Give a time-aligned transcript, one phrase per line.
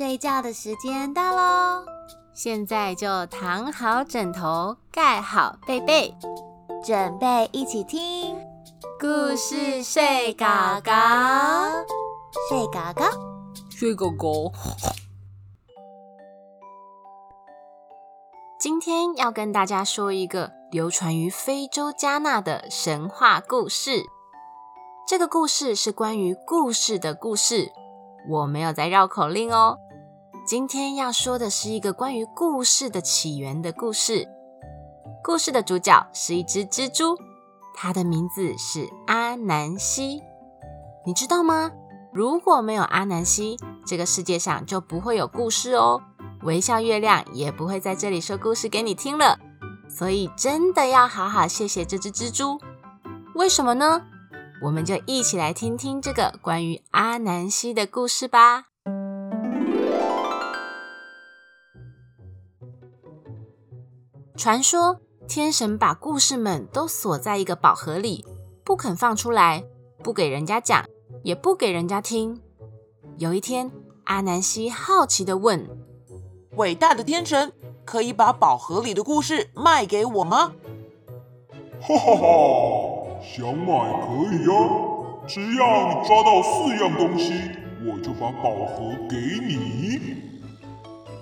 [0.00, 1.84] 睡觉的时间到喽！
[2.32, 6.16] 现在就躺好枕头，盖好被被，
[6.82, 8.34] 准备一起听
[8.98, 10.46] 故事睡狗
[10.82, 10.90] 狗，
[12.48, 13.04] 睡狗狗，
[13.68, 14.50] 睡狗狗。
[18.58, 24.06] 今天要跟大家说一个流传于非洲加纳的神话故事。
[25.06, 27.70] 这个故事是关于故事的故事。
[28.30, 29.76] 我没有在绕口令哦。
[30.50, 34.26] 今天要说的是一个关于故事的起源的故事。
[35.22, 37.16] 故事的主角是一只蜘蛛，
[37.72, 40.20] 它的名字是阿南西。
[41.06, 41.70] 你知道吗？
[42.12, 46.02] 如果没有阿南西，这个世界上就不会有故事哦。
[46.42, 49.38] 微笑月亮也不会在这里说故事给你听了。
[49.88, 52.58] 所以真的要好好谢谢这只蜘蛛。
[53.36, 54.02] 为什么呢？
[54.60, 58.69] 我们就一起来听听这个关于阿南西的故事吧。
[64.40, 68.24] 传说天神把故事们都锁在一个宝盒里，
[68.64, 69.62] 不肯放出来，
[70.02, 70.82] 不给人家讲，
[71.22, 72.40] 也不给人家听。
[73.18, 73.70] 有一天，
[74.04, 75.68] 阿南西好奇的问
[76.56, 77.52] ：“伟大的天神，
[77.84, 80.54] 可以把宝盒里的故事卖给我吗？”
[81.78, 83.20] 哈哈哈。
[83.22, 87.34] 想买可以呀，只要你抓到四样东西，
[87.84, 90.00] 我就把宝盒给你。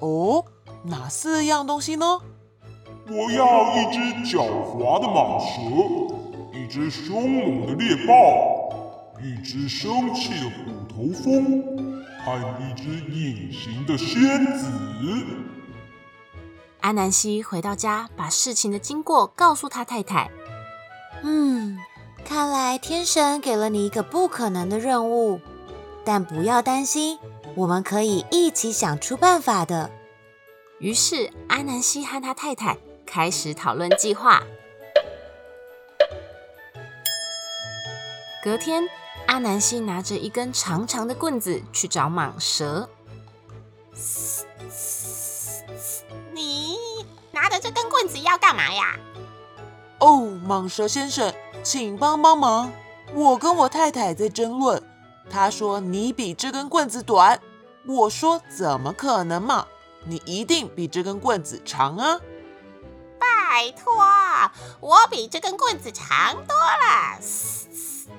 [0.00, 0.44] 哦，
[0.82, 2.18] 哪四样东西呢？
[3.06, 11.62] 我要一只狡猾的蟒蛇，一只凶猛的猎豹，一只生气的虎头蜂，
[12.24, 14.70] 和一只隐形的仙子。
[16.80, 20.30] 阿南希回到家，把事情的经过告诉他太太。
[21.22, 21.78] 嗯，
[22.24, 25.40] 看来天神给了你一个不可能的任务，
[26.04, 27.18] 但不要担心，
[27.54, 29.90] 我们可以一起想出办法的。
[30.78, 34.42] 于是阿南希和他太太开始讨论计划。
[38.42, 38.88] 隔天，
[39.26, 42.88] 阿南希拿着一根长长的棍子去找蟒蛇。
[46.32, 46.76] 你
[47.32, 48.98] 拿着这根棍子要干嘛呀？
[50.00, 51.32] 哦，蟒蛇先生，
[51.62, 52.70] 请帮帮忙！
[53.14, 54.82] 我跟我太太在争论，
[55.30, 57.40] 她说你比这根棍子短，
[57.86, 59.66] 我说怎么可能嘛？
[60.04, 62.20] 你一定比这根棍子长啊！
[63.54, 63.94] 拜托，
[64.80, 67.20] 我比这根棍子长多了。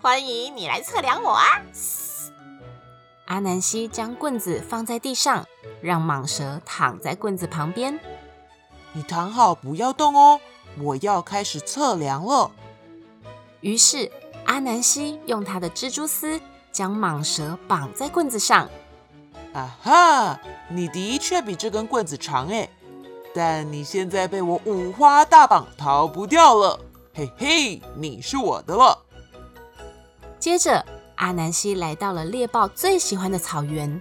[0.00, 1.60] 欢迎你来测量我啊！
[3.24, 5.44] 阿南希将棍子放在地上，
[5.82, 7.98] 让蟒蛇躺在棍子旁边。
[8.92, 10.40] 你躺好，不要动哦。
[10.78, 12.52] 我要开始测量了。
[13.62, 14.12] 于是
[14.44, 18.70] 阿南希用他的蜘蛛丝将蟒蛇绑在棍子上。
[19.52, 22.70] 啊哈，你的确比这根棍子长哎，
[23.36, 26.80] 但你现在被我五花大绑，逃不掉了。
[27.12, 28.98] 嘿嘿，你是我的了。
[30.38, 30.82] 接着
[31.16, 34.00] 阿南希来到了猎豹最喜欢的草原，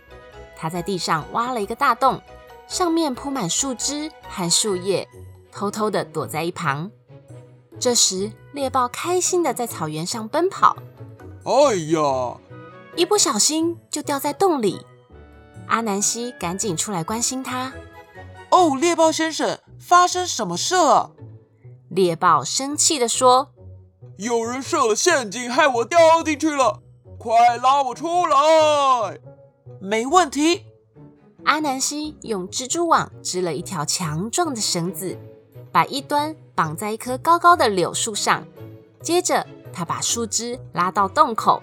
[0.56, 2.22] 他在地上挖了一个大洞，
[2.66, 5.06] 上面铺满树枝和树叶。
[5.52, 6.90] 偷偷的躲在一旁。
[7.78, 10.78] 这时，猎豹开心的在草原上奔跑。
[11.44, 12.38] 哎呀！
[12.96, 14.86] 一不小心就掉在洞里。
[15.68, 17.74] 阿南希赶紧出来关心他。
[18.56, 21.12] 哦，猎豹先生，发生什么事了？
[21.90, 23.50] 猎豹生气地说
[24.18, 26.80] ：“有人设了陷阱，害我掉进去了！
[27.20, 29.20] 快拉我出来！”
[29.82, 30.68] 没问题。
[31.44, 35.20] 阿南希用蜘蛛网织了一条强壮的绳子。
[35.70, 38.48] 把一端绑在一棵高高的柳树上，
[39.02, 41.62] 接着他把树枝拉到洞口。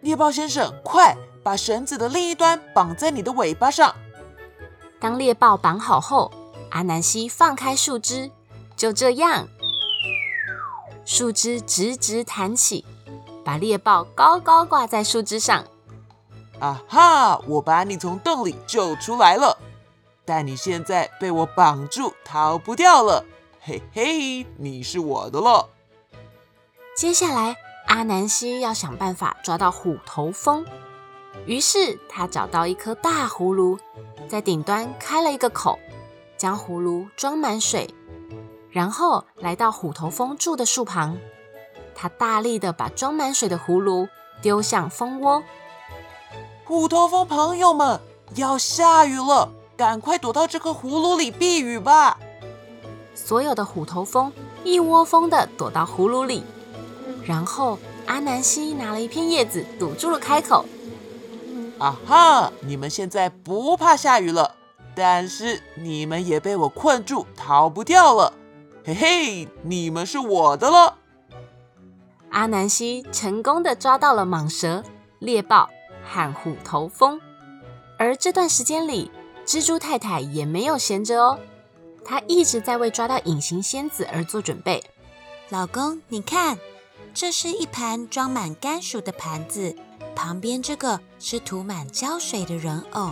[0.00, 3.94] 猎豹先生，快把绳子的另一端绑在你的尾巴上。
[5.00, 6.30] 当猎豹绑好后，
[6.70, 8.30] 阿南希放开树枝，
[8.76, 9.48] 就这样，
[11.06, 12.84] 树枝直直弹起，
[13.42, 15.64] 把猎豹高高挂在树枝上。
[16.60, 17.38] 啊哈！
[17.46, 19.58] 我把你从洞里救出来了。
[20.26, 23.24] 但你现在被我绑住，逃不掉了。
[23.62, 25.70] 嘿嘿，你是我的了。
[26.94, 30.64] 接下来，阿南希要想办法抓到虎头蜂。
[31.46, 33.78] 于是他找到一颗大葫芦，
[34.28, 35.78] 在顶端开了一个口，
[36.36, 37.92] 将葫芦装满水，
[38.70, 41.18] 然后来到虎头蜂住的树旁。
[41.94, 44.08] 他大力的把装满水的葫芦
[44.40, 45.42] 丢向蜂窝。
[46.64, 48.00] 虎头蜂朋友们，
[48.36, 49.52] 要下雨了。
[49.76, 52.18] 赶快躲到这颗葫芦里避雨吧！
[53.14, 54.30] 所有的虎头蜂
[54.62, 56.44] 一窝蜂的躲到葫芦里，
[57.24, 60.66] 然后阿南希拿了一片叶子堵住了开口。
[61.80, 62.52] 啊哈！
[62.60, 64.54] 你们现在不怕下雨了，
[64.94, 68.34] 但是你们也被我困住，逃不掉了。
[68.84, 70.98] 嘿嘿，你们是我的了。
[72.30, 74.84] 阿南希成功的抓到了蟒蛇、
[75.18, 75.68] 猎豹
[76.04, 77.18] 和虎头蜂，
[77.98, 79.10] 而这段时间里，
[79.46, 81.38] 蜘蛛太太也没有闲着哦，
[82.04, 84.84] 她一直在为抓到隐形仙子而做准备。
[85.48, 86.58] 老公，你看，
[87.14, 89.74] 这是一盘装满甘薯的盘子，
[90.14, 93.10] 旁边这个是涂满胶水的人偶。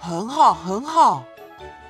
[0.00, 1.24] 很好，很好。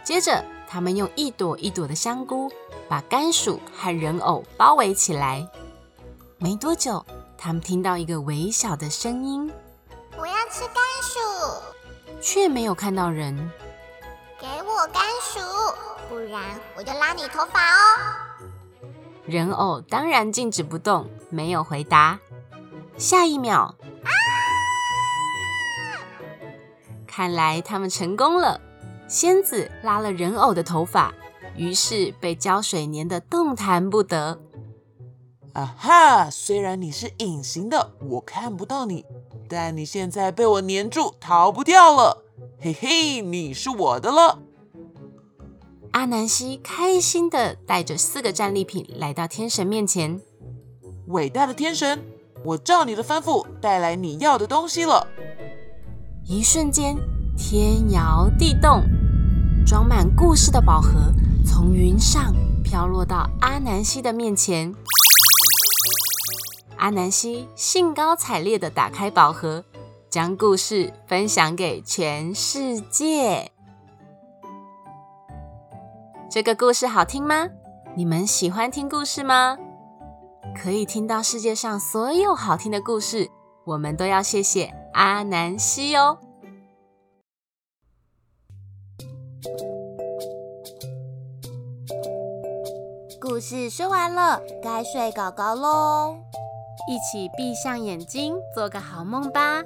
[0.05, 2.51] 接着，他们用一朵一朵的香菇
[2.89, 5.49] 把甘薯和人偶包围起来。
[6.39, 7.05] 没多久，
[7.39, 9.51] 他们听到一个微小的声音
[10.19, 11.19] ：“我要吃甘薯。”
[12.21, 13.51] 却没有看到人。
[14.41, 15.41] 给我甘薯，
[16.09, 16.43] 不然
[16.77, 17.99] 我就拉你头发哦。
[19.27, 22.19] 人偶当然静止不动，没有回答。
[22.99, 23.75] 下一秒，
[27.17, 28.61] 看来他们成功了。
[29.07, 31.15] 仙子拉了人偶的头发，
[31.55, 34.41] 于是被胶水粘得动弹不得。
[35.53, 36.29] 啊哈！
[36.29, 39.05] 虽然你是隐形的，我看不到你，
[39.49, 42.25] 但你现在被我粘住，逃不掉了。
[42.59, 44.41] 嘿嘿，你是我的了。
[45.93, 50.21] 阿南希开心的带着四个战利品来到天神面前。
[51.07, 52.03] 伟大的天神，
[52.45, 55.07] 我照你的吩咐带来你要的东西了。
[56.27, 56.97] 一瞬间，
[57.37, 58.83] 天摇地动，
[59.67, 61.13] 装满故事的宝盒
[61.45, 64.75] 从云上飘落到阿南希的面前。
[66.79, 69.67] 阿南希兴高采烈的打开宝盒，
[70.09, 73.53] 将故事分享给全世界。
[76.31, 77.49] 这个故事好听吗？
[77.95, 79.59] 你们喜欢听故事吗？
[80.57, 83.31] 可以听到世界上所有好听的故事，
[83.67, 86.19] 我们都要谢谢阿南西哦。
[93.21, 96.17] 故事说完了，该睡搞搞喽。
[96.89, 99.65] 一起闭上眼睛，做个好梦吧。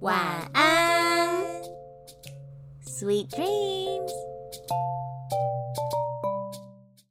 [0.00, 1.42] 晚安
[2.84, 4.31] ，Sweet dreams。